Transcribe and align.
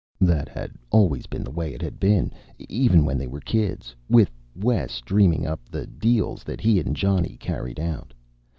That 0.19 0.49
had 0.49 0.71
always 0.89 1.27
been 1.27 1.43
the 1.43 1.51
way 1.51 1.75
it 1.75 1.81
had 1.83 1.99
been, 1.99 2.31
even 2.57 3.05
when 3.05 3.19
they 3.19 3.27
were 3.27 3.39
kids, 3.39 3.95
with 4.09 4.31
Wes 4.55 4.99
dreaming 5.01 5.45
up 5.45 5.59
the 5.69 5.85
deals 5.85 6.43
that 6.43 6.59
he 6.61 6.79
and 6.79 6.95
Johnny 6.95 7.37
carried 7.39 7.79
out. 7.79 8.11